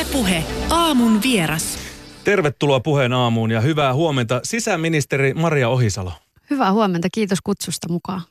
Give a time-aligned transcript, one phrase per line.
[0.00, 1.78] Ylepuhe aamun vieras.
[2.24, 6.12] Tervetuloa puheen aamuun ja hyvää huomenta sisäministeri Maria Ohisalo.
[6.50, 8.22] Hyvää huomenta, kiitos kutsusta mukaan.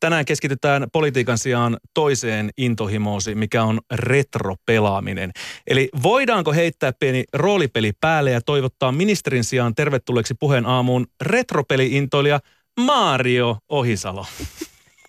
[0.00, 5.30] Tänään keskitytään politiikan sijaan toiseen intohimoosi, mikä on retropelaaminen.
[5.66, 12.40] Eli voidaanko heittää pieni roolipeli päälle ja toivottaa ministerin sijaan tervetulleeksi puheen aamuun retropeli-intoilija
[12.80, 14.26] Mario Ohisalo?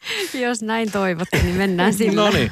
[0.45, 2.15] Jos näin toivotte, niin mennään sillä.
[2.25, 2.51] No niin,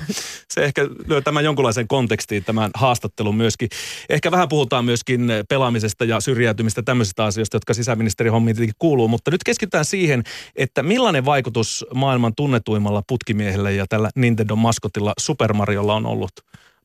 [0.49, 3.69] se ehkä lyö tämän jonkunlaisen kontekstiin tämän haastattelun myöskin.
[4.09, 9.07] Ehkä vähän puhutaan myöskin pelaamisesta ja syrjäytymistä tämmöisistä asioista, jotka sisäministeri hommiin tietenkin kuuluu.
[9.07, 10.23] Mutta nyt keskitytään siihen,
[10.55, 16.31] että millainen vaikutus maailman tunnetuimmalla putkimiehellä ja tällä Nintendo-maskotilla Super Mariolla on ollut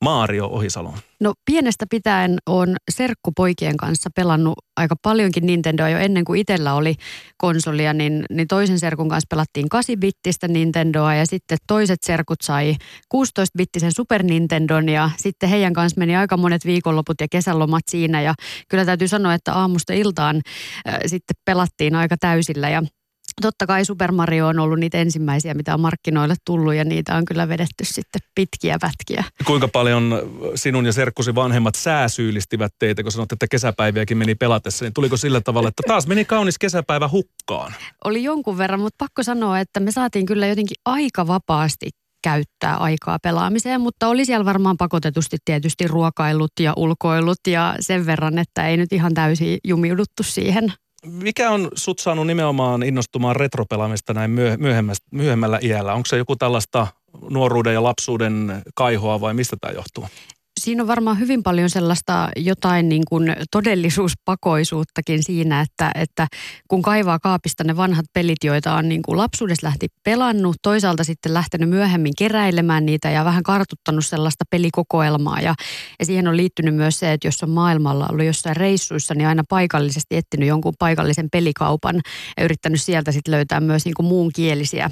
[0.01, 0.95] Maario Ohisalo?
[1.21, 6.95] No pienestä pitäen on serkkupoikien kanssa pelannut aika paljonkin Nintendoa jo ennen kuin itsellä oli
[7.37, 12.77] konsolia, niin, niin toisen serkun kanssa pelattiin 8-bittistä Nintendoa ja sitten toiset serkut sai
[13.15, 18.35] 16-bittisen Super Nintendon ja sitten heidän kanssa meni aika monet viikonloput ja kesälomat siinä ja
[18.69, 20.37] kyllä täytyy sanoa, että aamusta iltaan
[20.89, 22.83] äh, sitten pelattiin aika täysillä ja
[23.41, 27.25] Totta kai Super Mario on ollut niitä ensimmäisiä, mitä on markkinoille tullut ja niitä on
[27.25, 29.25] kyllä vedetty sitten pitkiä pätkiä.
[29.47, 30.23] Kuinka paljon
[30.55, 35.41] sinun ja serkkusi vanhemmat sääsyyllistivät teitä, kun sanotte, että kesäpäiviäkin meni pelatessa, niin tuliko sillä
[35.41, 37.75] tavalla, että taas meni kaunis kesäpäivä hukkaan?
[38.05, 41.91] Oli jonkun verran, mutta pakko sanoa, että me saatiin kyllä jotenkin aika vapaasti
[42.23, 48.39] käyttää aikaa pelaamiseen, mutta oli siellä varmaan pakotetusti tietysti ruokailut ja ulkoilut ja sen verran,
[48.39, 50.73] että ei nyt ihan täysin jumiuduttu siihen
[51.07, 54.31] mikä on sut saanut nimenomaan innostumaan retropelaamista näin
[55.11, 55.95] myöhemmällä iällä?
[55.95, 56.87] Onko se joku tällaista
[57.31, 60.09] nuoruuden ja lapsuuden kaihoa vai mistä tämä johtuu?
[60.59, 66.27] Siinä on varmaan hyvin paljon sellaista jotain niin kuin todellisuuspakoisuuttakin siinä, että, että
[66.69, 71.35] kun kaivaa kaapista ne vanhat pelit, joita on niin kuin lapsuudessa lähti pelannut, toisaalta sitten
[71.35, 75.41] lähtenyt myöhemmin keräilemään niitä ja vähän kartuttanut sellaista pelikokoelmaa.
[75.41, 75.55] Ja,
[75.99, 79.45] ja siihen on liittynyt myös se, että jos on maailmalla ollut jossain reissuissa, niin aina
[79.49, 82.01] paikallisesti etsinyt jonkun paikallisen pelikaupan
[82.37, 84.91] ja yrittänyt sieltä sitten löytää myös niin kuin muunkielisiä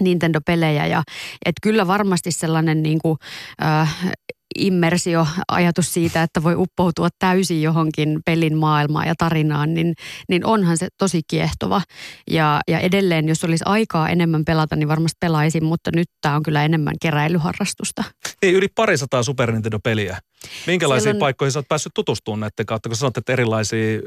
[0.00, 0.86] Nintendo-pelejä.
[0.86, 1.02] Ja,
[1.44, 3.18] et kyllä varmasti sellainen niin kuin,
[3.62, 4.12] äh,
[4.58, 9.94] immersio-ajatus siitä, että voi uppoutua täysin johonkin pelin maailmaan ja tarinaan, niin,
[10.28, 11.82] niin onhan se tosi kiehtova.
[12.30, 16.42] Ja, ja edelleen, jos olisi aikaa enemmän pelata, niin varmasti pelaisin, mutta nyt tämä on
[16.42, 18.04] kyllä enemmän keräilyharrastusta.
[18.42, 20.18] Ei, yli parisataa Super Nintendo-peliä.
[20.66, 21.20] Minkälaisiin on...
[21.20, 24.00] paikkoihin sä oot päässyt tutustumaan näiden kautta, kun sanot, että erilaisia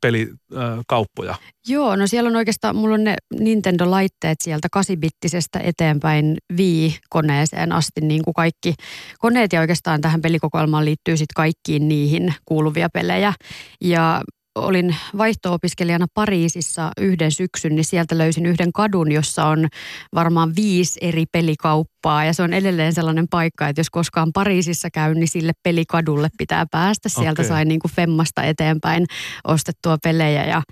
[0.00, 1.34] pelikauppoja?
[1.34, 7.72] Peli, äh, Joo, no siellä on oikeastaan, mulla on ne Nintendo-laitteet sieltä 8-bittisestä eteenpäin Wii-koneeseen
[7.72, 8.74] asti, niin kuin kaikki
[9.18, 13.32] koneet ja oikeastaan tähän pelikokoelmaan liittyy sitten kaikkiin niihin kuuluvia pelejä.
[13.80, 14.22] Ja
[14.56, 19.68] olin vaihto-opiskelijana Pariisissa yhden syksyn, niin sieltä löysin yhden kadun, jossa on
[20.14, 22.24] varmaan viisi eri pelikauppaa.
[22.24, 26.66] Ja se on edelleen sellainen paikka, että jos koskaan Pariisissa käy, niin sille pelikadulle pitää
[26.70, 27.08] päästä.
[27.08, 27.44] Sieltä okay.
[27.44, 29.06] sai niin kuin Femmasta eteenpäin
[29.44, 30.44] ostettua pelejä.
[30.44, 30.62] Ja,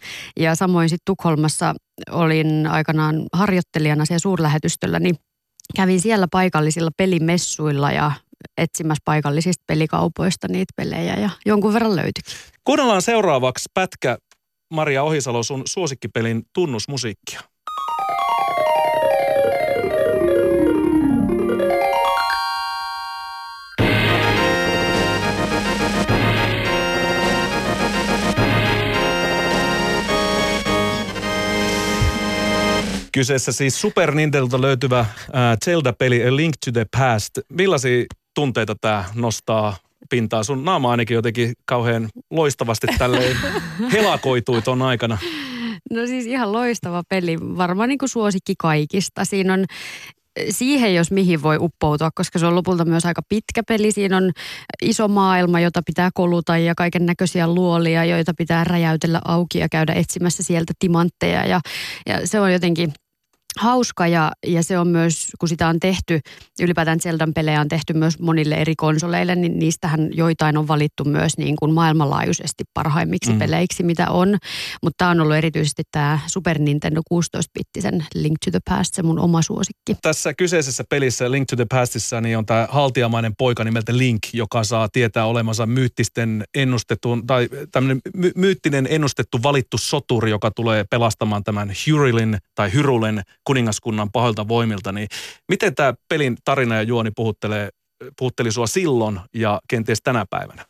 [0.40, 1.74] ja samoin sitten Tukholmassa
[2.10, 5.16] olin aikanaan harjoittelijana siellä suurlähetystöllä, niin
[5.76, 8.12] kävin siellä paikallisilla pelimessuilla ja
[8.58, 12.34] etsimässä paikallisista pelikaupoista niitä pelejä ja jonkun verran löytyikin.
[12.64, 14.18] Kuunnellaan seuraavaksi pätkä
[14.70, 17.40] Maria Ohisalo sun suosikkipelin tunnusmusiikkia.
[33.12, 35.08] Kyseessä siis Super Nintendolta löytyvä äh,
[35.64, 37.30] Zelda-peli A Link to the Past.
[37.48, 39.76] Millaisia tunteita tämä nostaa
[40.10, 40.44] pintaa?
[40.44, 43.36] Sun naama ainakin jotenkin kauhean loistavasti tälleen
[43.92, 45.18] helakoitui ton aikana.
[45.90, 49.24] No siis ihan loistava peli, varmaan niin kuin suosikki kaikista.
[49.24, 49.64] Siinä on
[50.50, 53.92] siihen, jos mihin voi uppoutua, koska se on lopulta myös aika pitkä peli.
[53.92, 54.30] Siinä on
[54.82, 59.92] iso maailma, jota pitää koluta ja kaiken näköisiä luolia, joita pitää räjäytellä auki ja käydä
[59.92, 61.46] etsimässä sieltä timantteja.
[61.46, 61.60] Ja,
[62.06, 62.92] ja se on jotenkin
[63.58, 66.20] hauska ja, ja se on myös, kun sitä on tehty,
[66.60, 71.38] ylipäätään Zeldan pelejä on tehty myös monille eri konsoleille, niin niistähän joitain on valittu myös
[71.38, 73.38] niin kuin maailmanlaajuisesti parhaimmiksi mm.
[73.38, 74.38] peleiksi, mitä on.
[74.82, 79.18] Mutta tämä on ollut erityisesti tämä Super Nintendo 16-bittisen Link to the Past, se mun
[79.18, 79.96] oma suosikki.
[80.02, 84.64] Tässä kyseisessä pelissä Link to the Pastissa niin on tämä haltiamainen poika nimeltä Link, joka
[84.64, 91.44] saa tietää olemansa myyttisten ennustetun, tai tämmöinen my- myyttinen ennustettu valittu soturi, joka tulee pelastamaan
[91.44, 95.08] tämän Hyrulin tai Hyrulen kuningaskunnan pahoilta voimilta, niin
[95.48, 97.68] miten tämä pelin tarina ja juoni puhuttelee,
[98.18, 100.64] puhutteli sua silloin ja kenties tänä päivänä?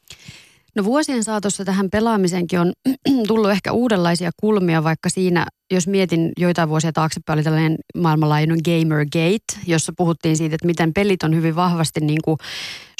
[0.76, 2.72] No vuosien saatossa tähän pelaamiseenkin on
[3.28, 9.66] tullut ehkä uudenlaisia kulmia, vaikka siinä jos mietin joitain vuosia taaksepäin, oli tällainen maailmanlaajuinen Gamergate,
[9.66, 12.36] jossa puhuttiin siitä, että miten pelit on hyvin vahvasti niin kuin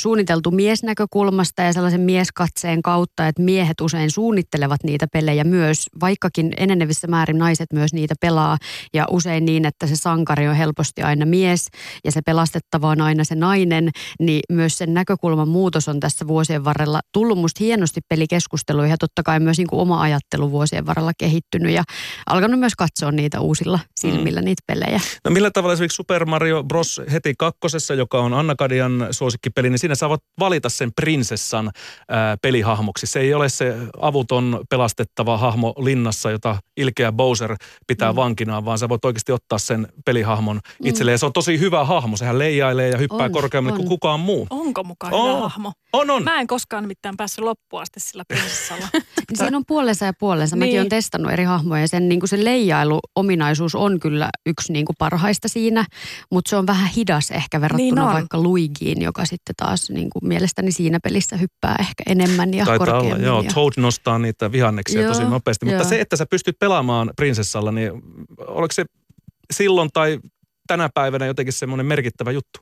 [0.00, 7.06] suunniteltu miesnäkökulmasta ja sellaisen mieskatseen kautta, että miehet usein suunnittelevat niitä pelejä myös, vaikkakin enenevissä
[7.06, 8.56] määrin naiset myös niitä pelaa.
[8.94, 11.68] Ja usein niin, että se sankari on helposti aina mies
[12.04, 13.90] ja se pelastettava on aina se nainen,
[14.20, 19.22] niin myös sen näkökulman muutos on tässä vuosien varrella tullut musta hienosti pelikeskusteluihin ja totta
[19.22, 21.82] kai myös niin kuin oma ajattelu vuosien varrella kehittynyt ja
[22.26, 24.44] alkanut myös katsoa niitä uusilla silmillä mm.
[24.44, 25.00] niitä pelejä.
[25.24, 27.00] No millä tavalla esimerkiksi Super Mario Bros.
[27.12, 31.70] heti kakkosessa, joka on Anna Kadian suosikkipeli, niin siinä sä voit valita sen prinsessan
[32.08, 33.06] ää, pelihahmoksi.
[33.06, 37.56] Se ei ole se avuton pelastettava hahmo linnassa, jota ilkeä Bowser
[37.86, 38.16] pitää mm.
[38.16, 40.88] vankinaan, vaan sä voit oikeasti ottaa sen pelihahmon mm.
[40.88, 41.18] itselleen.
[41.18, 42.16] Se on tosi hyvä hahmo.
[42.16, 43.80] Sehän leijailee ja hyppää on, korkeammalle on.
[43.80, 44.46] kuin kukaan muu.
[44.50, 45.28] Onko mukaan on.
[45.28, 45.72] hyvä hahmo?
[45.92, 46.24] On, on.
[46.24, 48.88] Mä en koskaan nimittäin päässyt loppuun asti sillä prinsessalla.
[48.92, 50.56] niin siinä on puolensa ja puolensa.
[50.56, 50.80] Mäkin niin.
[50.80, 54.96] olen testannut eri hahmoja ja sen, niin kuin se leijailuominaisuus on kyllä yksi niin kuin
[54.98, 55.84] parhaista siinä,
[56.30, 60.28] mutta se on vähän hidas ehkä verrattuna niin vaikka Luigiin, joka sitten taas niin kuin
[60.28, 63.12] mielestäni siinä pelissä hyppää ehkä enemmän ja Taitaa korkeammin.
[63.12, 63.50] Olla, joo, ja...
[63.54, 65.88] Toad nostaa niitä vihanneksia joo, tosi nopeasti, mutta joo.
[65.88, 67.92] se, että sä pystyt pelaamaan prinsessalla, niin
[68.38, 68.84] oliko se
[69.52, 70.18] silloin tai
[70.66, 72.60] tänä päivänä jotenkin semmoinen merkittävä juttu?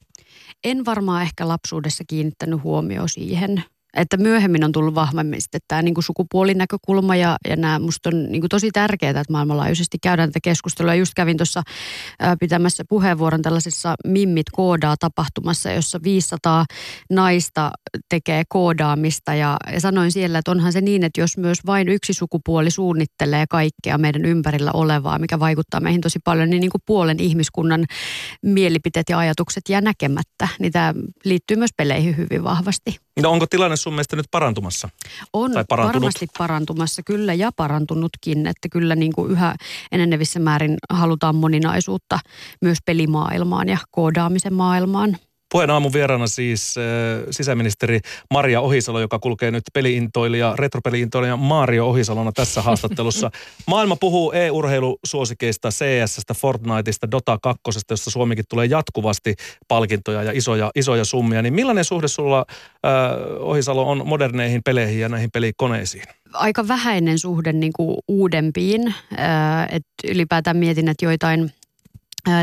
[0.64, 3.64] En varmaan ehkä lapsuudessa kiinnittänyt huomioon siihen.
[3.96, 8.32] Että myöhemmin on tullut vahvemmin sitten tämä niin kuin sukupuolinäkökulma ja, ja nämä musta on
[8.32, 10.94] niin kuin tosi tärkeää, että maailmanlaajuisesti käydään tätä keskustelua.
[10.94, 11.62] Just kävin tuossa
[12.40, 16.64] pitämässä puheenvuoron tällaisessa Mimmit koodaa tapahtumassa, jossa 500
[17.10, 17.70] naista
[18.08, 22.14] tekee koodaamista ja, ja sanoin siellä, että onhan se niin, että jos myös vain yksi
[22.14, 27.20] sukupuoli suunnittelee kaikkea meidän ympärillä olevaa, mikä vaikuttaa meihin tosi paljon, niin, niin kuin puolen
[27.20, 27.84] ihmiskunnan
[28.42, 30.48] mielipiteet ja ajatukset jää näkemättä.
[30.58, 30.94] Niin tämä
[31.24, 32.96] liittyy myös peleihin hyvin vahvasti.
[33.20, 34.88] No onko tilanne sun mielestä nyt parantumassa?
[35.32, 39.56] On tai varmasti parantumassa, kyllä ja parantunutkin, että kyllä niin kuin yhä
[39.92, 42.18] enenevissä määrin halutaan moninaisuutta
[42.62, 45.16] myös pelimaailmaan ja koodaamisen maailmaan.
[45.52, 46.84] Puheen aamun vieraana siis äh,
[47.30, 48.00] sisäministeri
[48.30, 53.30] Maria Ohisalo, joka kulkee nyt peliintoilija, retropeliintoilija Mario Ohisalona tässä haastattelussa.
[53.66, 57.60] Maailma puhuu e-urheilusuosikeista, CS, Fortniteista, Dota 2,
[57.90, 59.34] jossa Suomikin tulee jatkuvasti
[59.68, 61.42] palkintoja ja isoja, isoja summia.
[61.42, 62.92] Niin millainen suhde sulla äh,
[63.40, 66.04] Ohisalo on moderneihin peleihin ja näihin pelikoneisiin?
[66.32, 68.94] Aika vähäinen suhde niin kuin uudempiin.
[69.18, 71.52] Äh, et ylipäätään mietin, että joitain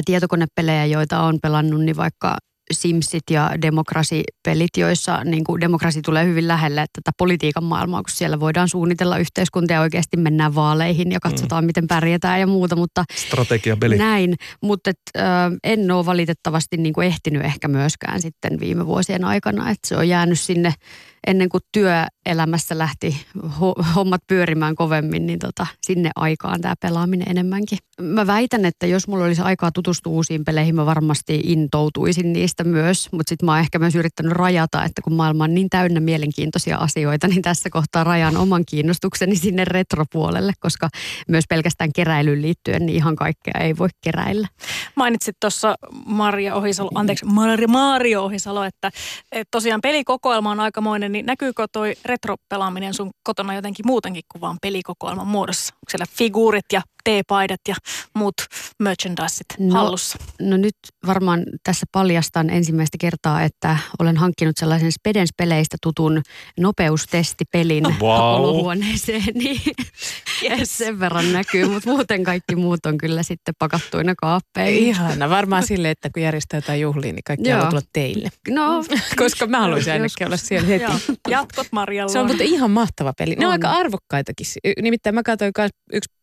[0.05, 2.37] tietokonepelejä, joita on pelannut, niin vaikka
[2.73, 8.39] Simsit ja demokrasipelit, joissa niin kuin demokrasi tulee hyvin lähelle tätä politiikan maailmaa, kun siellä
[8.39, 11.65] voidaan suunnitella yhteiskuntia ja oikeasti mennään vaaleihin ja katsotaan, mm.
[11.65, 12.75] miten pärjätään ja muuta.
[12.75, 13.97] Mutta Strategiapeli.
[13.97, 15.21] Näin, mutta et, ö,
[15.63, 20.09] en ole valitettavasti niin kuin ehtinyt ehkä myöskään sitten viime vuosien aikana, että se on
[20.09, 20.73] jäänyt sinne
[21.27, 23.25] ennen kuin työelämässä lähti
[23.95, 27.77] hommat pyörimään kovemmin, niin tota, sinne aikaan tämä pelaaminen enemmänkin.
[28.01, 33.11] Mä väitän, että jos mulla olisi aikaa tutustua uusiin peleihin, mä varmasti intoutuisin niistä myös,
[33.11, 36.77] mutta sitten mä oon ehkä myös yrittänyt rajata, että kun maailma on niin täynnä mielenkiintoisia
[36.77, 40.89] asioita, niin tässä kohtaa rajan oman kiinnostukseni sinne retropuolelle, koska
[41.27, 44.47] myös pelkästään keräilyyn liittyen niin ihan kaikkea ei voi keräillä.
[44.95, 45.75] Mainitsit tuossa
[46.05, 48.91] Maria Ohisalo, anteeksi, Maria, Mario Ohisalo, että,
[49.31, 54.57] että tosiaan pelikokoelma on aikamoinen niin näkyykö toi retropelaaminen sun kotona jotenkin muutenkin kuin vaan
[54.61, 55.73] pelikokoelman muodossa?
[55.75, 57.75] Onko siellä figuurit ja teepaidat ja
[58.15, 58.33] muut
[58.79, 60.17] merchandiseit no, hallussa?
[60.41, 60.75] No nyt
[61.07, 66.21] varmaan tässä paljastan ensimmäistä kertaa, että olen hankkinut sellaisen Spedens peleistä tutun
[66.59, 68.11] nopeustestipelin wow.
[68.11, 69.23] olohuoneeseen.
[70.43, 70.77] Yes.
[70.77, 74.83] sen verran näkyy, mutta muuten kaikki muut on kyllä sitten pakattuina kaappeihin.
[74.83, 78.29] Ihana, varmaan silleen, että kun järjestää jotain juhliin, niin kaikki haluaa tulla teille.
[78.49, 78.83] No,
[79.23, 80.83] Koska mä haluaisin ainakin olla siellä heti.
[80.83, 80.93] Joo.
[81.29, 82.13] Jatkot Marjalla.
[82.13, 83.35] Se on mutta ihan mahtava peli.
[83.35, 84.45] Ne on, on aika arvokkaitakin.
[84.81, 85.51] Nimittäin mä katsoin
[85.93, 86.18] yksi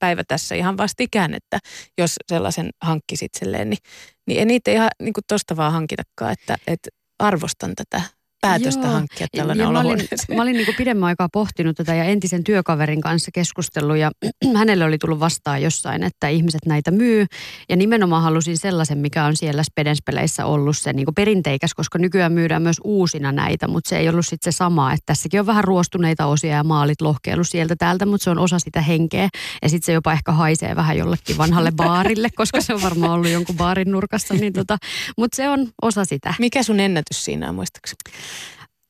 [0.00, 1.58] päivä tässä ihan vastikään, että
[1.98, 3.78] jos sellaisen hankkisi itselleen, niin,
[4.26, 8.02] niin ei niitä ihan niin tuosta vaan hankitakaan, että, että arvostan tätä
[8.40, 8.92] päätöstä Joo.
[8.92, 12.44] hankkia tällainen ja mä olin, mä olin niin kuin pidemmän aikaa pohtinut tätä ja entisen
[12.44, 14.10] työkaverin kanssa keskustellut ja
[14.58, 17.26] hänelle oli tullut vastaan jossain, että ihmiset näitä myy.
[17.68, 22.32] Ja nimenomaan halusin sellaisen, mikä on siellä Spedenspeleissä ollut se niin kuin perinteikäs, koska nykyään
[22.32, 24.92] myydään myös uusina näitä, mutta se ei ollut sitten se sama.
[24.92, 28.58] Että tässäkin on vähän ruostuneita osia ja maalit lohkeilu sieltä täältä, mutta se on osa
[28.58, 29.28] sitä henkeä.
[29.62, 33.30] Ja sitten se jopa ehkä haisee vähän jollekin vanhalle baarille, koska se on varmaan ollut
[33.30, 34.34] jonkun baarin nurkassa.
[34.34, 34.78] Niin tota,
[35.16, 36.34] mutta se on osa sitä.
[36.38, 37.98] Mikä sun ennätys siinä on muistaakseni?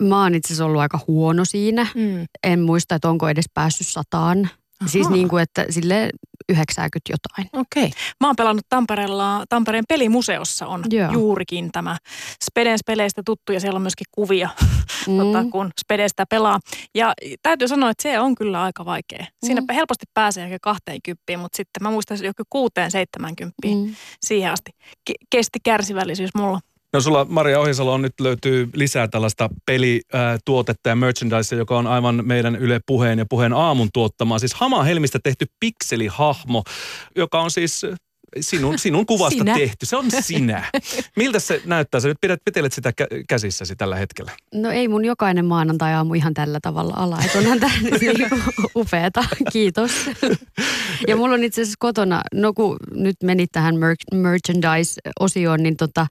[0.02, 1.87] Mä oon itse asiassa ollut aika huono siinä.
[1.94, 2.26] Mm.
[2.44, 4.50] En muista, että onko edes päässyt sataan.
[4.80, 4.90] Aha.
[4.90, 6.11] Siis niin kuin, että sille
[6.49, 7.49] 90 jotain.
[7.52, 7.85] Okei.
[7.85, 8.00] Okay.
[8.20, 11.12] Mä oon pelannut Tampereella, Tampereen pelimuseossa on Joo.
[11.12, 11.97] juurikin tämä
[12.44, 14.49] Spedens peleistä tuttu ja siellä on myöskin kuvia,
[15.09, 15.16] mm.
[15.18, 16.61] tota, kun Spedestä pelaa.
[16.94, 19.26] Ja täytyy sanoa, että se on kyllä aika vaikea.
[19.47, 19.75] Siinä mm.
[19.75, 22.68] helposti pääsee ehkä 20, mutta sitten mä muistan joku
[23.23, 23.94] 6-70 mm.
[24.26, 24.70] siihen asti.
[25.11, 26.61] Ke- kesti kärsivällisyys mulla.
[26.92, 32.23] No sulla Maria Ohisalo on nyt löytyy lisää tällaista pelituotetta ja merchandise, joka on aivan
[32.26, 34.38] meidän Yle Puheen ja Puheen aamun tuottamaa.
[34.38, 36.62] Siis Hama Helmistä tehty pikselihahmo,
[37.16, 37.82] joka on siis
[38.40, 39.54] sinun, sinun kuvasta sinä.
[39.54, 39.87] tehty.
[39.87, 40.64] Se on sinä.
[41.16, 42.00] Miltä se näyttää?
[42.00, 42.92] Sä nyt pidät, pitelet sitä
[43.28, 44.32] käsissäsi tällä hetkellä.
[44.54, 47.18] No ei mun jokainen maanantai-aamu ihan tällä tavalla ala.
[47.25, 48.16] Että onhan tämä niin
[48.76, 49.25] upeeta.
[49.52, 49.90] Kiitos.
[51.08, 56.06] Ja mulla on itse asiassa kotona, no kun nyt menit tähän mer- merchandise-osioon, niin tota,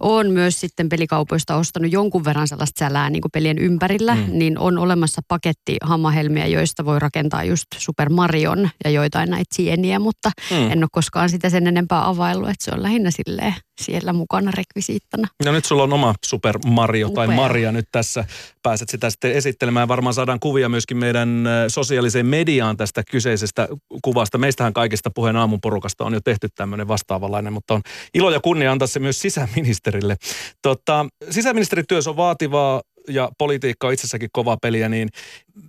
[0.00, 4.14] on myös sitten pelikaupoista ostanut jonkun verran sellaista sälää niin kuin pelien ympärillä.
[4.14, 4.24] Mm.
[4.28, 9.98] Niin on olemassa paketti hammahelmiä, joista voi rakentaa just Super Marion ja joitain näitä sieniä,
[9.98, 10.70] mutta mm.
[10.70, 15.28] en ole koskaan sitä sen enempää availlut, että se on lähinnä silleen siellä mukana rekvisiittana.
[15.44, 17.26] No nyt sulla on oma Super Mario Upea.
[17.26, 18.24] tai Maria nyt tässä.
[18.62, 19.88] Pääset sitä sitten esittelemään.
[19.88, 23.68] Varmaan saadaan kuvia myöskin meidän sosiaaliseen mediaan tästä kyseisestä
[24.02, 24.38] kuvasta.
[24.38, 27.80] Meistähän kaikista puheen aamun porukasta on jo tehty tämmöinen vastaavanlainen, mutta on
[28.14, 30.16] ilo ja kunnia antaa se myös sisäministerille.
[30.62, 35.08] Tota, sisäministerityössä on vaativaa ja politiikka on itsessäkin kova peliä, niin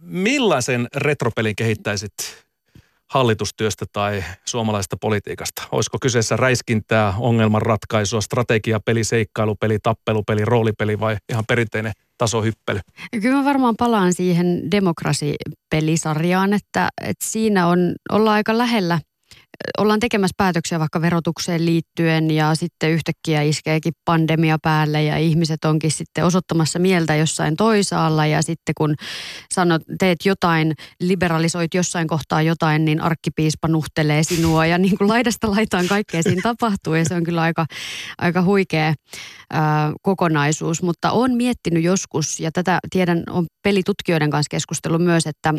[0.02, 2.14] millaisen retropelin kehittäisit
[3.14, 5.64] hallitustyöstä tai suomalaisesta politiikasta?
[5.72, 12.80] Olisiko kyseessä räiskintää, ongelmanratkaisua, strategiapeli, seikkailupeli, tappelupeli, roolipeli vai ihan perinteinen tasohyppely?
[13.22, 19.00] Kyllä mä varmaan palaan siihen demokrasipelisarjaan, että, että siinä on, ollaan aika lähellä–
[19.78, 25.92] ollaan tekemässä päätöksiä vaikka verotukseen liittyen ja sitten yhtäkkiä iskeekin pandemia päälle ja ihmiset onkin
[25.92, 28.26] sitten osoittamassa mieltä jossain toisaalla.
[28.26, 28.96] Ja sitten kun
[29.52, 35.52] sanot, teet jotain, liberalisoit jossain kohtaa jotain, niin arkkipiispa nuhtelee sinua ja niin kuin laidasta
[35.52, 36.94] laitaan kaikkea siinä tapahtuu.
[36.94, 37.66] Ja se on kyllä aika,
[38.18, 38.94] aika huikea
[39.54, 45.54] ää, kokonaisuus, mutta on miettinyt joskus ja tätä tiedän, on pelitutkijoiden kanssa keskustellut myös, että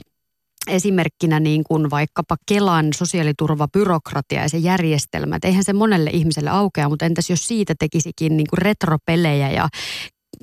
[0.66, 5.36] esimerkkinä niin kuin vaikkapa Kelan sosiaaliturvabyrokratia ja se järjestelmä.
[5.36, 9.68] Et eihän se monelle ihmiselle aukea, mutta entäs jos siitä tekisikin niin kuin retropelejä ja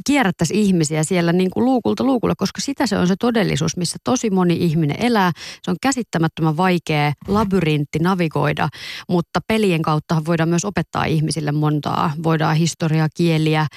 [0.08, 4.30] kierrättäisi ihmisiä siellä niin kuin luukulta luukulle, koska sitä se on se todellisuus, missä tosi
[4.30, 5.32] moni ihminen elää.
[5.63, 8.70] Se on käsittämättömän vaikea labyrintti navigoida,
[9.10, 12.13] mutta pelien kautta voidaan myös opettaa ihmisille montaa.
[12.24, 13.68] Voidaan historiaa, kieliä,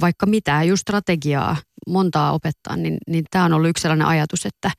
[0.00, 1.56] vaikka mitä, just strategiaa
[1.88, 4.70] montaa opettaa, niin, niin tämä on ollut yksi sellainen ajatus, että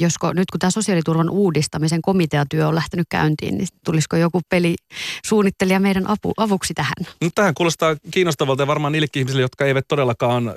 [0.00, 6.10] josko nyt kun tämä sosiaaliturvan uudistamisen komiteatyö on lähtenyt käyntiin, niin tulisiko joku pelisuunnittelija meidän
[6.10, 6.94] apu, avuksi tähän?
[7.20, 10.52] No, tähän kuulostaa kiinnostavalta ja varmaan niillekin ihmisille, jotka eivät todellakaan ö,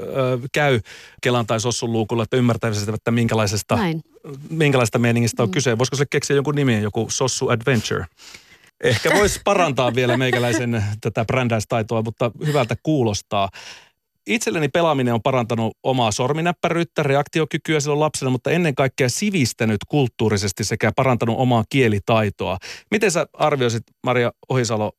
[0.53, 0.79] käy
[1.21, 4.01] Kelan tai Sossun luukulla, että ymmärtäisivät, että minkälaisesta, Näin.
[4.49, 5.53] minkälaista meningistä on mm.
[5.53, 5.77] kyse.
[5.77, 8.05] Voisiko se keksiä jonkun nimen, joku Sossu Adventure?
[8.83, 13.49] Ehkä voisi parantaa vielä meikäläisen tätä brändäistaitoa, mutta hyvältä kuulostaa
[14.27, 20.91] itselleni pelaaminen on parantanut omaa sorminäppäryyttä, reaktiokykyä silloin lapsena, mutta ennen kaikkea sivistänyt kulttuurisesti sekä
[20.95, 22.57] parantanut omaa kielitaitoa.
[22.91, 24.91] Miten sä arvioisit, Maria Ohisalo,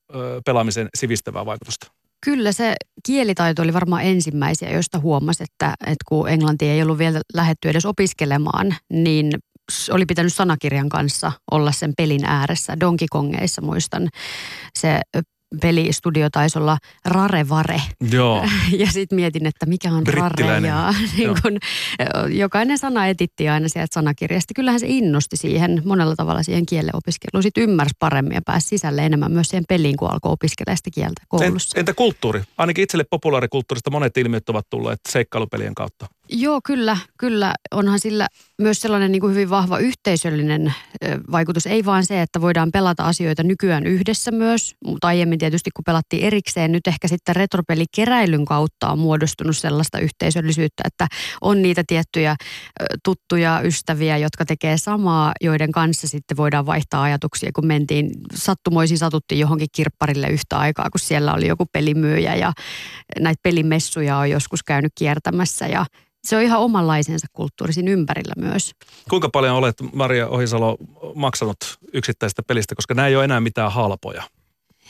[0.46, 1.92] pelaamisen sivistävää vaikutusta?
[2.24, 2.74] Kyllä se
[3.06, 7.86] kielitaito oli varmaan ensimmäisiä, joista huomasi, että, että kun englanti ei ollut vielä lähetty edes
[7.86, 9.32] opiskelemaan, niin
[9.90, 12.80] oli pitänyt sanakirjan kanssa olla sen pelin ääressä.
[12.80, 14.08] Donkey Kongeissa muistan
[14.78, 15.00] se
[15.60, 17.82] pelistudio taisi olla Rare Vare.
[18.10, 18.44] Joo.
[18.82, 20.66] ja sitten mietin, että mikä on Rare.
[20.66, 21.58] Ja niin kun,
[22.30, 24.54] jokainen sana etitti aina sieltä sanakirjasta.
[24.54, 27.42] Kyllähän se innosti siihen monella tavalla siihen kielen opiskeluun.
[27.42, 31.22] Sitten ymmärsi paremmin ja pääsi sisälle enemmän myös siihen peliin, kun alkoi opiskella sitä kieltä
[31.28, 31.80] koulussa.
[31.80, 32.42] Entä kulttuuri?
[32.58, 36.06] Ainakin itselle populaarikulttuurista monet ilmiöt ovat tulleet seikkailupelien kautta.
[36.34, 37.54] Joo, kyllä, kyllä.
[37.70, 38.26] Onhan sillä
[38.58, 40.74] myös sellainen niin kuin hyvin vahva yhteisöllinen
[41.32, 41.66] vaikutus.
[41.66, 46.22] Ei vaan se, että voidaan pelata asioita nykyään yhdessä myös, mutta aiemmin tietysti kun pelattiin
[46.22, 51.06] erikseen, nyt ehkä sitten retropelikeräilyn kautta on muodostunut sellaista yhteisöllisyyttä, että
[51.40, 52.36] on niitä tiettyjä
[53.04, 59.38] tuttuja ystäviä, jotka tekee samaa, joiden kanssa sitten voidaan vaihtaa ajatuksia, kun mentiin sattumoisin satuttiin
[59.38, 62.52] johonkin kirpparille yhtä aikaa, kun siellä oli joku pelimyyjä ja
[63.20, 65.86] näitä pelimessuja on joskus käynyt kiertämässä ja
[66.24, 68.72] se on ihan omanlaisensa kulttuurisin ympärillä myös.
[69.10, 70.76] Kuinka paljon olet, Maria Ohisalo,
[71.14, 71.56] maksanut
[71.92, 74.22] yksittäistä pelistä, koska nämä ei ole enää mitään halpoja?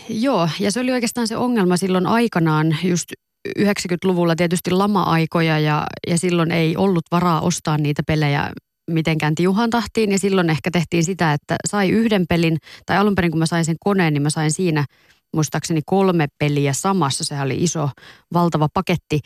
[0.08, 3.12] Joo, ja se oli oikeastaan se ongelma silloin aikanaan, just
[3.58, 8.50] 90-luvulla tietysti lama-aikoja ja, ja silloin ei ollut varaa ostaa niitä pelejä
[8.90, 13.30] mitenkään tiuhan tahtiin ja silloin ehkä tehtiin sitä, että sai yhden pelin, tai alun perin
[13.30, 14.84] kun mä sain sen koneen, niin mä sain siinä
[15.34, 17.90] muistaakseni kolme peliä samassa, sehän oli iso,
[18.34, 19.20] valtava paketti.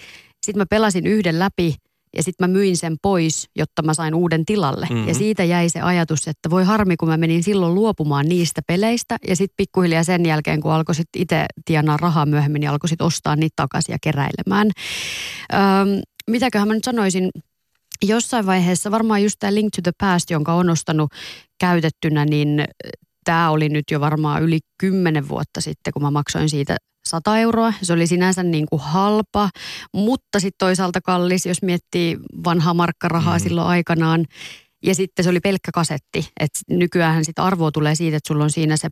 [0.47, 1.75] Sitten mä pelasin yhden läpi
[2.17, 4.87] ja sitten mä myin sen pois, jotta mä sain uuden tilalle.
[4.91, 5.09] Mm-hmm.
[5.09, 9.17] Ja siitä jäi se ajatus, että voi harmi, kun mä menin silloin luopumaan niistä peleistä
[9.29, 13.07] ja sitten pikkuhiljaa sen jälkeen, kun alkoi sitten itse tienaa rahaa myöhemmin, niin alkoi sitten
[13.07, 14.71] ostaa niitä takaisin ja keräilemään.
[15.55, 17.31] Öm, mitäköhän mä nyt sanoisin,
[18.05, 21.13] jossain vaiheessa varmaan just tämä Link to the Past, jonka on ostanut
[21.61, 22.65] käytettynä, niin
[23.25, 26.77] tämä oli nyt jo varmaan yli kymmenen vuotta sitten, kun mä maksoin siitä
[27.07, 27.73] 100 euroa.
[27.83, 29.51] Se oli sinänsä niin kuin halpa,
[29.93, 33.43] mutta sitten toisaalta kallis, jos miettii vanhaa markkarahaa mm.
[33.43, 34.25] silloin aikanaan.
[34.83, 36.31] Ja sitten se oli pelkkä kasetti.
[36.41, 38.89] Et nykyään sitten arvoa tulee siitä, että sulla on siinä se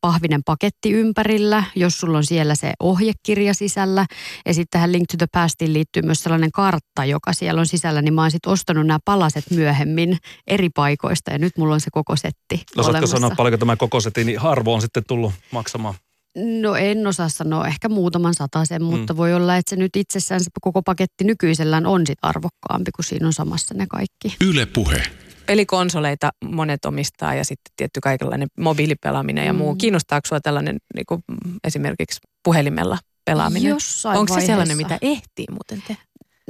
[0.00, 4.06] pahvinen paketti ympärillä, jos sulla on siellä se ohjekirja sisällä.
[4.46, 8.02] Ja sitten tähän Link to the Pastiin liittyy myös sellainen kartta, joka siellä on sisällä,
[8.02, 11.90] niin mä oon sitten ostanut nämä palaset myöhemmin eri paikoista ja nyt mulla on se
[11.92, 15.94] koko setti No saatko sanoa paljonko tämä koko setti, niin harvo on sitten tullut maksamaan?
[16.36, 18.34] No en osaa sanoa, ehkä muutaman
[18.64, 19.16] sen, mutta mm.
[19.16, 23.26] voi olla, että se nyt itsessään se koko paketti nykyisellään on sit arvokkaampi, kun siinä
[23.26, 24.36] on samassa ne kaikki.
[24.40, 25.02] Yle puhe.
[25.46, 29.72] Pelikonsoleita monet omistaa ja sitten tietty kaikenlainen mobiilipelaaminen ja muu.
[29.74, 29.78] Mm.
[29.78, 31.22] Kiinnostaako sinua tällainen niin kuin
[31.64, 33.70] esimerkiksi puhelimella pelaaminen?
[33.70, 34.46] Jossain Onko vaiheessa.
[34.46, 36.02] se sellainen, mitä ehtii muuten tehdä?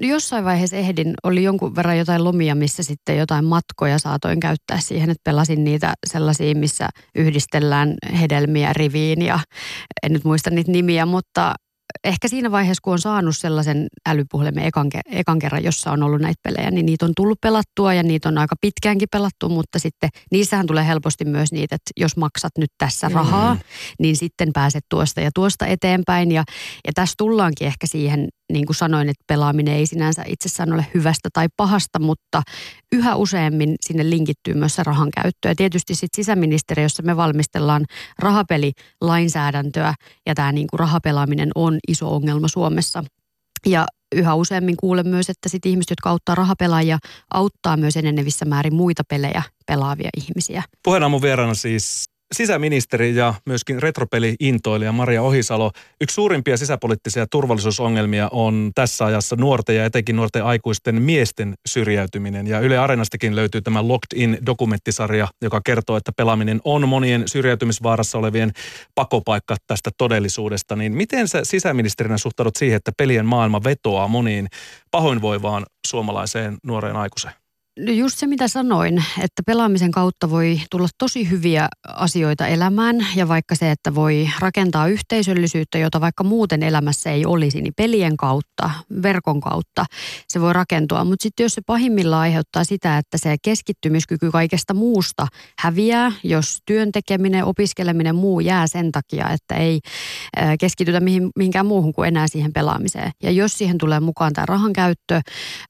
[0.09, 5.11] Jossain vaiheessa ehdin, oli jonkun verran jotain lomia, missä sitten jotain matkoja saatoin käyttää siihen,
[5.11, 9.38] että pelasin niitä sellaisia, missä yhdistellään hedelmiä riviin ja
[10.02, 11.54] en nyt muista niitä nimiä, mutta
[12.04, 16.40] ehkä siinä vaiheessa, kun on saanut sellaisen älypuhelimen ekan, ekan kerran, jossa on ollut näitä
[16.42, 20.66] pelejä, niin niitä on tullut pelattua ja niitä on aika pitkäänkin pelattu, mutta sitten niissähän
[20.66, 23.61] tulee helposti myös niitä, että jos maksat nyt tässä rahaa, mm.
[23.99, 26.33] niin sitten pääset tuosta ja tuosta eteenpäin.
[26.33, 26.45] Ja,
[26.87, 31.28] ja tässä tullaankin ehkä siihen, niin kuin sanoin, että pelaaminen ei sinänsä itsessään ole hyvästä
[31.33, 32.42] tai pahasta, mutta
[32.92, 35.49] yhä useammin sinne linkittyy myös se rahan käyttö.
[35.49, 37.85] Ja tietysti sitten sisäministeriössä me valmistellaan
[38.19, 39.95] rahapelilainsäädäntöä
[40.26, 43.04] ja tämä niin kuin rahapelaaminen on iso ongelma Suomessa.
[43.66, 46.99] Ja yhä useammin kuulen myös, että sit ihmiset, jotka auttaa rahapelaajia,
[47.35, 50.62] auttaa myös enenevissä määrin muita pelejä pelaavia ihmisiä.
[50.83, 55.70] Puheena mun vieraana siis sisäministeri ja myöskin retropeli-intoilija Maria Ohisalo.
[56.00, 62.46] Yksi suurimpia sisäpoliittisia turvallisuusongelmia on tässä ajassa nuorten ja etenkin nuorten aikuisten miesten syrjäytyminen.
[62.46, 68.52] Ja Yle Areenastakin löytyy tämä Locked In-dokumenttisarja, joka kertoo, että pelaaminen on monien syrjäytymisvaarassa olevien
[68.94, 70.76] pakopaikka tästä todellisuudesta.
[70.76, 74.49] Niin miten sä sisäministerinä suhtaudut siihen, että pelien maailma vetoaa moniin
[74.90, 77.34] pahoinvoivaan suomalaiseen nuoreen aikuiseen?
[77.76, 83.54] Just se, mitä sanoin, että pelaamisen kautta voi tulla tosi hyviä asioita elämään ja vaikka
[83.54, 88.70] se, että voi rakentaa yhteisöllisyyttä, jota vaikka muuten elämässä ei olisi, niin pelien kautta,
[89.02, 89.85] verkon kautta
[90.28, 91.04] se voi rakentua.
[91.04, 95.26] Mutta sitten jos se pahimmillaan aiheuttaa sitä, että se keskittymiskyky kaikesta muusta
[95.59, 99.80] häviää, jos työn tekeminen, opiskeleminen muu jää sen takia, että ei
[100.61, 103.11] keskitytä mihin, mihinkään muuhun kuin enää siihen pelaamiseen.
[103.22, 105.20] Ja jos siihen tulee mukaan tämä rahan käyttö,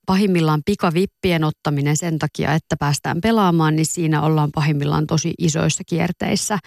[0.06, 6.58] pahimmillaan pikavippien ottaminen sen takia, että päästään pelaamaan, niin siinä ollaan pahimmillaan tosi isoissa kierteissä.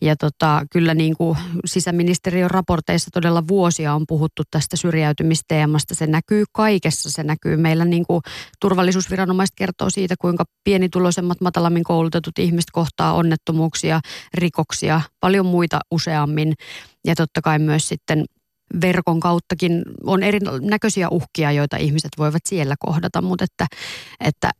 [0.00, 5.94] Ja tota, kyllä niin kuin sisäministeriön raporteissa todella vuosia on puhuttu tästä syrjäytymisteemasta.
[5.94, 7.10] Se näkyy kaikessa.
[7.10, 8.20] Se näkyy meillä niin kuin
[8.60, 14.00] turvallisuusviranomaiset kertoo siitä, kuinka pienituloisemmat, matalammin koulutetut ihmiset kohtaa onnettomuuksia,
[14.34, 16.54] rikoksia, paljon muita useammin.
[17.06, 18.24] Ja totta kai myös sitten
[18.80, 23.66] verkon kauttakin on erinäköisiä uhkia, joita ihmiset voivat siellä kohdata, mutta että,
[24.20, 24.50] että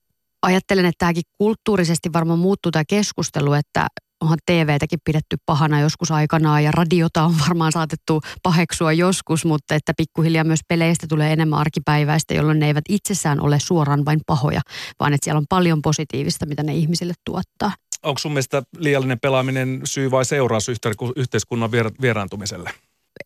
[0.43, 3.87] ajattelen, että tämäkin kulttuurisesti varmaan muuttuu tämä keskustelu, että
[4.21, 9.93] onhan TVtäkin pidetty pahana joskus aikanaan ja radiota on varmaan saatettu paheksua joskus, mutta että
[9.97, 14.61] pikkuhiljaa myös peleistä tulee enemmän arkipäiväistä, jolloin ne eivät itsessään ole suoraan vain pahoja,
[15.01, 17.73] vaan että siellä on paljon positiivista, mitä ne ihmisille tuottaa.
[18.03, 20.69] Onko sun mielestä liiallinen pelaaminen syy vai seuraus
[21.17, 22.71] yhteiskunnan vieraantumiselle?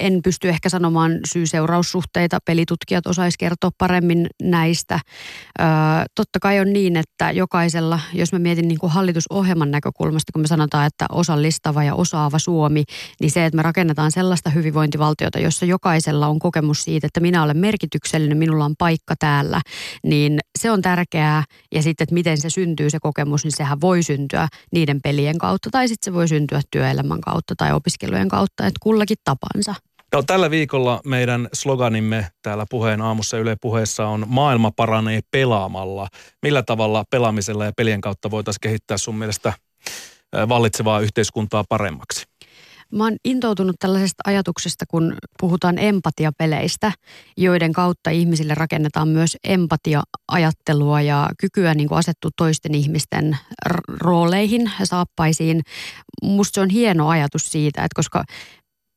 [0.00, 2.38] En pysty ehkä sanomaan syy-seuraussuhteita.
[2.44, 5.00] Pelitutkijat osaisi kertoa paremmin näistä.
[5.60, 5.64] Ö,
[6.14, 10.46] totta kai on niin, että jokaisella, jos mä mietin niin kuin hallitusohjelman näkökulmasta, kun me
[10.46, 12.84] sanotaan, että osallistava ja osaava Suomi,
[13.20, 17.56] niin se, että me rakennetaan sellaista hyvinvointivaltiota, jossa jokaisella on kokemus siitä, että minä olen
[17.56, 19.60] merkityksellinen, minulla on paikka täällä,
[20.04, 21.44] niin se on tärkeää.
[21.74, 25.70] Ja sitten, että miten se syntyy se kokemus, niin sehän voi syntyä niiden pelien kautta
[25.70, 29.74] tai sitten se voi syntyä työelämän kautta tai opiskelujen kautta, että kullakin tapansa.
[30.12, 36.08] No, tällä viikolla meidän sloganimme täällä puheen aamussa Yle puheessa on maailma paranee pelaamalla.
[36.42, 39.52] Millä tavalla pelaamisella ja pelien kautta voitaisiin kehittää sun mielestä
[40.48, 42.24] vallitsevaa yhteiskuntaa paremmaksi?
[42.92, 46.92] Mä oon intoutunut tällaisesta ajatuksesta, kun puhutaan empatiapeleistä,
[47.36, 53.38] joiden kautta ihmisille rakennetaan myös empatia-ajattelua ja kykyä niin asettua toisten ihmisten
[54.00, 55.60] rooleihin ja saappaisiin.
[56.22, 58.24] Musta se on hieno ajatus siitä, että koska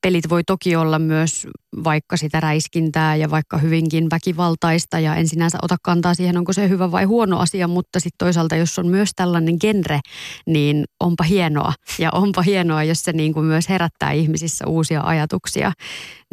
[0.03, 1.47] pelit voi toki olla myös
[1.83, 6.69] vaikka sitä räiskintää ja vaikka hyvinkin väkivaltaista ja en sinänsä ota kantaa siihen, onko se
[6.69, 9.99] hyvä vai huono asia, mutta sitten toisaalta jos on myös tällainen genre,
[10.47, 11.73] niin onpa hienoa.
[11.99, 15.71] Ja onpa hienoa, jos se niin kuin myös herättää ihmisissä uusia ajatuksia,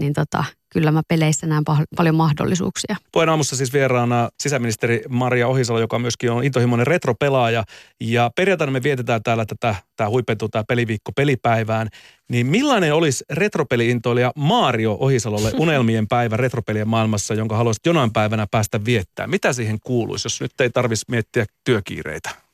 [0.00, 2.96] niin tota, kyllä mä peleissä näen pah- paljon mahdollisuuksia.
[3.12, 7.64] Puheen aamussa siis vieraana sisäministeri Maria Ohisalo, joka myöskin on intohimoinen retropelaaja.
[8.00, 11.88] Ja perjantaina me vietetään täällä tätä, tämä huipentuu tämä peliviikko pelipäivään.
[12.30, 18.84] Niin millainen olisi retropeliintoilija Mario Ohisalolle unelmien päivä retropelien maailmassa, jonka haluaisit jonain päivänä päästä
[18.84, 19.26] viettää?
[19.26, 22.49] Mitä siihen kuuluisi, jos nyt ei tarvitsisi miettiä työkiireitä?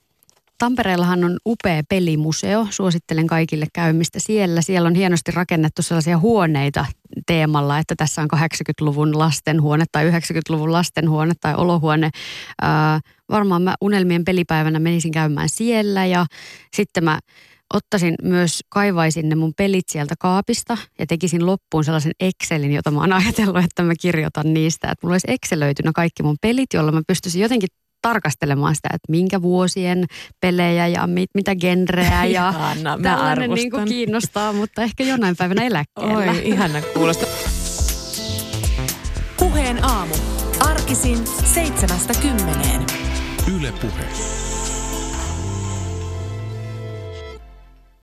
[0.59, 2.67] Tampereellahan on upea pelimuseo.
[2.71, 4.63] Suosittelen kaikille käymistä siellä.
[4.63, 6.87] Siellä on hienosti rakennettu sellaisia huoneita
[7.27, 12.11] teemalla, että tässä on 80-luvun lastenhuone tai 90-luvun lastenhuone tai olohuone.
[12.63, 16.27] Ää, varmaan mä unelmien pelipäivänä menisin käymään siellä ja
[16.77, 17.19] sitten mä
[17.75, 23.01] ottaisin myös, kaivaisin ne mun pelit sieltä kaapista ja tekisin loppuun sellaisen Excelin, jota mä
[23.01, 24.91] oon ajatellut, että mä kirjoitan niistä.
[24.91, 27.69] Että mulla olisi Excelöitynä kaikki mun pelit, jolla mä pystyisin jotenkin
[28.07, 30.05] tarkastelemaan sitä, että minkä vuosien
[30.41, 35.37] pelejä ja mit, mitä genreä ja Ihana, mä tällainen niin kuin kiinnostaa, mutta ehkä jonain
[35.37, 36.15] päivänä eläkkeellä.
[36.15, 37.27] Oi, ihana kuulosta.
[39.39, 40.15] Puheen aamu.
[40.61, 42.83] Arkisin seitsemästä kymmeneen.
[43.57, 44.46] Yle Puhe.